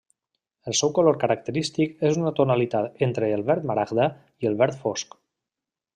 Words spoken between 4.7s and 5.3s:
fosc.